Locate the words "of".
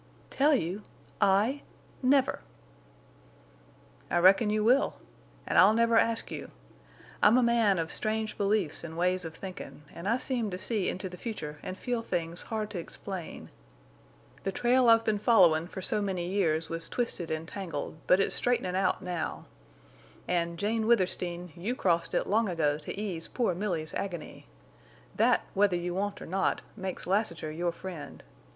7.77-7.91, 9.25-9.35